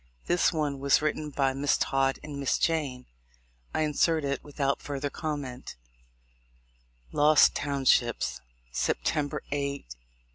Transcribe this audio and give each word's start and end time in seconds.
This 0.25 0.51
one 0.51 0.79
was 0.79 0.99
written 0.99 1.29
by 1.29 1.53
Miss 1.53 1.77
Todd 1.77 2.17
and 2.23 2.39
Miss 2.39 2.57
Jayne. 2.57 3.05
I 3.71 3.81
insert 3.81 4.25
it 4.25 4.43
without 4.43 4.81
further 4.81 5.11
comment: 5.11 5.75
Lost 7.11 7.53
Townships, 7.53 8.41
September 8.71 9.43
8, 9.51 9.61
1842. 9.61 9.99